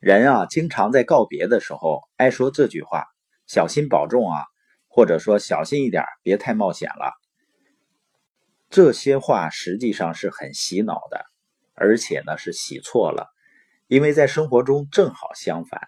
[0.00, 3.04] 人啊，经常在告别的时候爱说这句话
[3.46, 4.44] ：“小心保重啊！”
[4.88, 7.12] 或者说“小心一点，别太冒险了。”
[8.70, 11.26] 这些话实际上是很洗脑的，
[11.74, 13.28] 而且呢是洗错了。
[13.88, 15.82] 因为在生活中正好相反，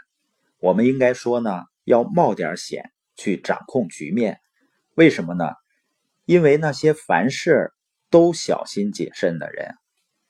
[0.58, 4.40] 我们应该说呢，要冒点险去掌控局面。
[4.94, 5.54] 为什么呢？
[6.26, 7.72] 因为那些凡事
[8.10, 9.74] 都小心谨慎的人，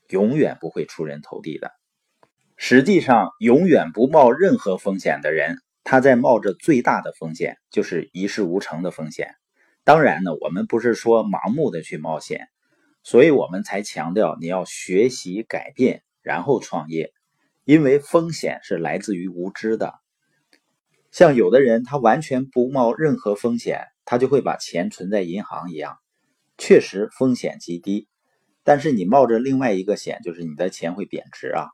[0.09, 1.73] 永远不会出人头地的。
[2.65, 9.35] 实际上，永远不冒任何风险的人，他在冒着最大的风险，就是一事无成的风险。
[9.83, 12.47] 当然呢，我们不是说盲目的去冒险，
[13.03, 17.13] 所以我们才强调你要学习改变，然后创业。
[17.65, 19.95] 因为风险是来自于无知的。
[21.11, 25.99] 像有的人，他完全不冒任何风险，他就会把钱存在银行一样，
[26.59, 28.07] 确实风险极低。
[28.63, 31.67] 但是你冒着另外一个险，就是你的钱会贬值啊。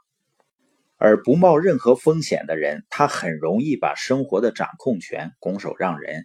[0.98, 6.24] 而不冒任何风险的人，他很容易把生活的掌控权拱手让人。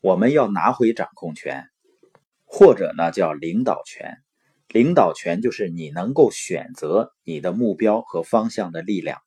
[0.00, 1.66] 我们要拿回掌控权，
[2.46, 4.16] 或者呢叫领导权。
[4.68, 9.20] 领导权就是你能够选择你的目标和方向的力量。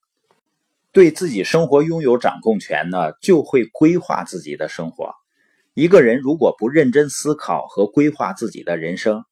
[0.92, 5.14] 对自己生活拥有掌控权呢，就会规划自己的生活。
[5.74, 9.24] 一个人如果不认真思考和规划自己的人生，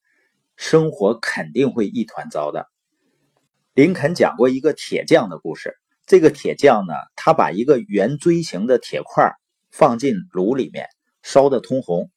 [0.56, 2.68] 生活肯定会一团糟的。
[3.80, 5.74] 林肯讲过一个铁匠的故事。
[6.06, 9.32] 这个铁匠呢，他把一个圆锥形的铁块
[9.72, 10.88] 放进炉里面，
[11.24, 12.10] 烧得通红，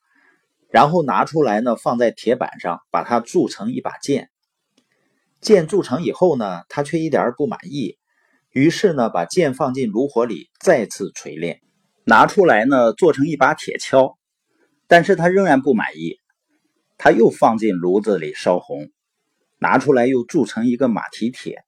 [0.71, 4.29] 然后拿出来呢，放在铁板上，把它铸成一把剑。
[5.41, 7.97] 剑铸成以后呢，他却一点不满意，
[8.51, 11.61] 于是呢，把剑放进炉火里再次锤炼，
[12.03, 14.17] 拿出来呢，做成一把铁锹。
[14.89, 16.17] 但是他仍然不满意，
[16.99, 18.91] 他又放进炉子里烧红。
[19.63, 21.63] 拿出来又铸成一个马蹄铁，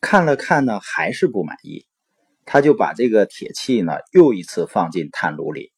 [0.00, 1.84] 看了看呢，还是不满意，
[2.46, 5.70] 他就把这个铁器呢又一次放进炭炉里。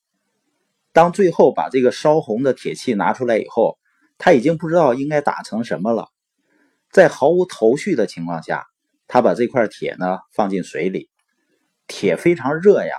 [0.92, 3.76] 当最后把这个烧红的铁器拿出来以后，
[4.18, 6.10] 他已经不知道应该打成什么了。
[6.92, 8.64] 在毫无头绪的情况下，
[9.08, 11.10] 他把这块铁呢放进水里，
[11.88, 12.94] 铁非常热呀，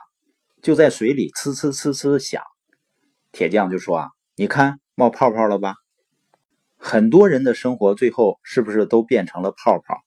[0.62, 2.44] 就在水里呲呲呲呲响。
[3.32, 5.76] 铁匠就说啊：“你看冒泡泡了吧？”
[6.86, 10.04] 很多人的生活最后是不是都变成了泡泡？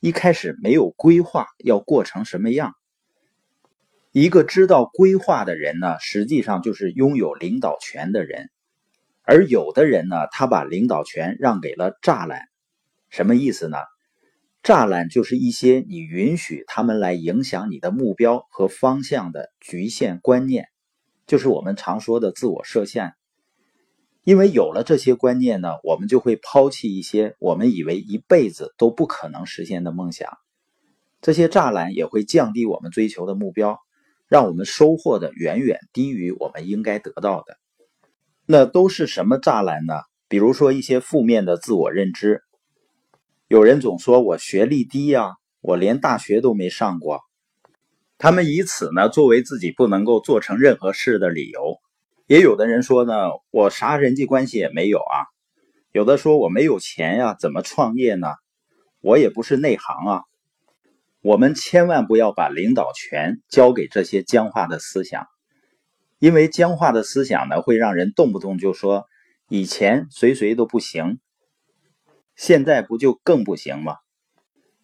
[0.00, 2.74] 一开始没有规划要过成什么样。
[4.10, 8.50] 一个知道规划的人呢，实际上就是拥有领导权的人。
[9.22, 12.48] 而有的人呢，他把领导权让给了栅栏。
[13.08, 13.78] 什么意思呢？
[14.60, 20.66] 栅栏就是一些你允许他们来影响你的目标和方向的局限观念，
[21.28, 23.14] 就是我们常说的自我设限。
[24.24, 30.38] 因为有了这些观念呢，我们就会抛弃一些我们以为一辈子都不可能实现的梦想。
[31.20, 33.78] 这些栅栏也会降低我们追求的目标，
[34.28, 37.56] 让我们收获的远远低于我们应该得到的。
[38.46, 39.94] 那都是什么栅栏呢？
[40.28, 42.42] 比如说一些负面的自我认知。
[43.48, 47.20] 有人总说我学历低呀，我连大学都没上过。
[48.18, 51.78] 他们以此呢作为自己不能够做成任何事的理由。
[52.32, 53.12] 也有的人说呢，
[53.50, 55.28] 我啥人际关系也没有啊。
[55.92, 58.26] 有的说我没有钱呀，怎么创业呢？
[59.02, 60.22] 我也不是内行啊。
[61.20, 65.26] 我们千万不要把领导权交给这些僵化的思想，
[66.20, 69.04] 因为僵化的思想呢，会让人动不动就说
[69.50, 71.18] 以前谁谁都不行，
[72.34, 73.96] 现在不就更不行吗？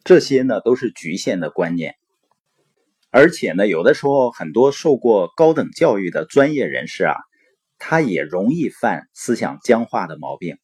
[0.05, 1.95] 这些呢都是局限的观念。
[3.09, 7.17] 而且呢，有的时候很多受过高等教育的专业人士啊。
[7.79, 10.59] 他也容易犯思想僵化的毛病。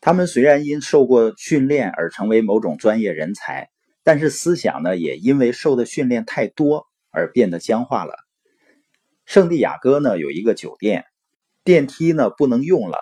[0.00, 3.70] 他们虽然因受过训练而成为某种专业人才，
[4.02, 8.14] 但是思想呢，也因为受的训练太多而变得僵化了。
[9.24, 11.04] 圣地亚哥呢有一个酒店，
[11.64, 12.98] 电梯呢不能用了。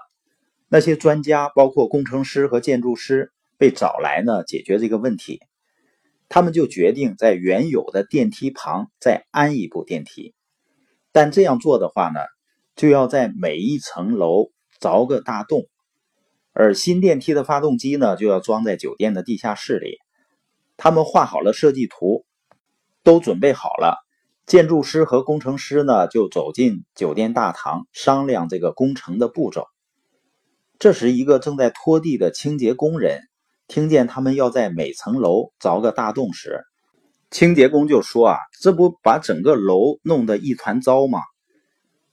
[0.69, 5.41] 那些专家，包括工程师和建筑师，被找来呢解决这个问题。
[6.29, 10.35] 他们就决定在原有的电梯旁再安一部电梯，
[11.11, 12.21] 但这样做的话呢？
[12.83, 14.51] 就要在每一层楼
[14.81, 15.69] 凿个大洞，
[16.53, 19.99] 而新电梯的发动机呢，就要装在酒店的地下室里。
[20.77, 22.25] 他们画好了设计图，
[23.05, 24.05] 都准备好了。
[24.47, 29.69] 建筑师和工程师呢，就走进酒店大堂商量这个工程的步骤。
[30.81, 33.21] 这时，一个正在拖地的清洁工人
[33.69, 36.65] 听见他们要在每层楼凿个大洞时，
[37.31, 41.21] 清洁工就说：“啊，这不把整个楼弄得一团糟吗？”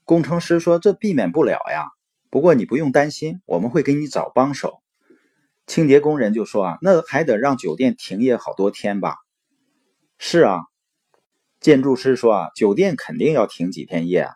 [0.09, 1.85] 工程师说：“这避免不了呀，
[2.31, 4.81] 不过你不用担心，我们会给你找帮手。”
[5.67, 9.17] 清洁工人就说：“啊，那还得让酒店停业好多天吧？”
[10.17, 10.61] 是啊，
[11.59, 14.33] 建筑师说啊，酒店肯定要停几天业啊。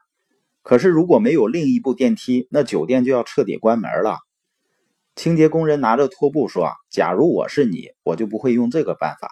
[0.61, 4.19] 可是如果没有另一部电梯，那酒店就要彻底关门了。
[5.15, 9.27] 清洁工人拿着拖布说：“啊，假如我是你，我就不会用这个办法。”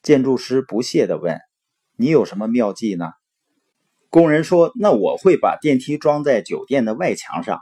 [0.00, 1.40] 建筑师不屑地问
[1.98, 3.10] ：“你有什么妙计呢？”
[4.10, 7.60] 工人说：“那我会把电梯装在酒店的外墙上。”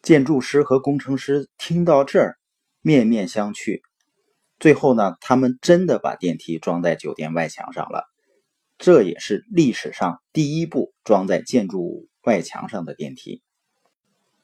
[0.00, 2.36] 建筑师和工程师听到这儿，
[2.80, 3.80] 面面相觑。
[4.60, 8.04] 最后呢，他们真的把电梯装在酒店外墙上了。
[8.78, 13.42] 这也是历史上第一部装在建筑外墙上的电梯。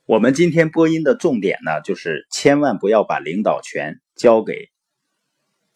[0.06, 4.70] 我们今天播音的重点呢，就是千万不要把领导权交给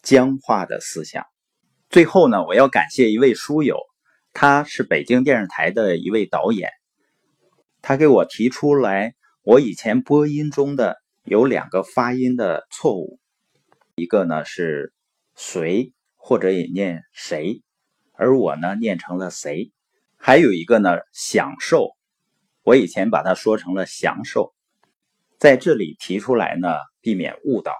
[0.03, 1.25] 僵化的思想。
[1.89, 3.77] 最后呢，我要感谢一位书友，
[4.33, 6.71] 他是北京电视台的一位导演，
[7.81, 9.13] 他给我提出来，
[9.43, 13.19] 我以前播音中的有两个发音的错误，
[13.95, 14.93] 一个呢是
[15.35, 17.61] 谁，或者也念谁。
[18.13, 19.71] 而我呢，念成了谁？
[20.15, 21.89] 还有一个呢，享受。
[22.63, 24.53] 我以前把它说成了享受，
[25.39, 26.69] 在这里提出来呢，
[27.01, 27.73] 避免误导。